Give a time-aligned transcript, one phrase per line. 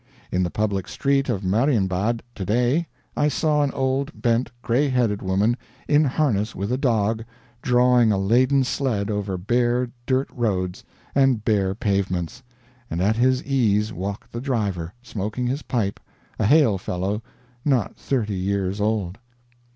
[0.31, 5.21] "In the public street of Marienbad to day, I saw an old, bent, gray headed
[5.21, 5.55] woman,
[5.87, 7.23] in harness with a dog,
[7.61, 10.83] drawing a laden sled over bare dirt roads
[11.13, 12.41] and bare pavements;
[12.89, 15.99] and at his ease walked the driver, smoking his pipe,
[16.39, 17.21] a hale fellow
[17.63, 19.19] not thirty years old."